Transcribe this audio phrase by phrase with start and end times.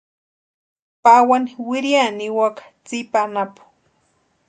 [1.03, 3.63] Pawani wiriani niwaka tsipa anapu.